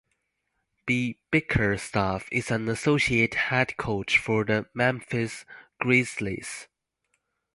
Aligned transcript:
B. 0.87 1.19
Bickerstaff, 1.29 2.27
is 2.31 2.49
an 2.49 2.67
associate 2.69 3.35
head 3.35 3.77
coach 3.77 4.17
for 4.17 4.43
the 4.43 4.65
Memphis 4.73 5.45
Grizzlies. 5.79 6.65